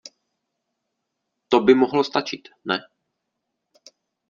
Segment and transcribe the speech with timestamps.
[1.49, 2.79] To by mohlo stačit, ne?